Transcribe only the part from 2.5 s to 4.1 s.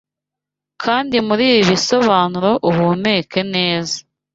uhumekeneza